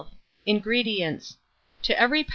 [0.47, 1.37] INGREDIENTS.
[1.83, 2.29] To every lb.